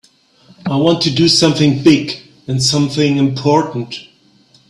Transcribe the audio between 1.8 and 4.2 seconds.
big and something important.